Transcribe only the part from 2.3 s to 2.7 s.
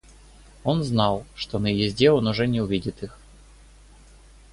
не